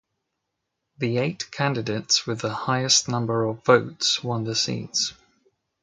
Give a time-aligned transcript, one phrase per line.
[0.97, 5.13] The eight candidates with the highest number of votes won the seats.